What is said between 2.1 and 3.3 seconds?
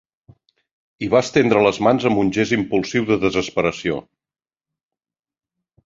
amb un gest impulsiu de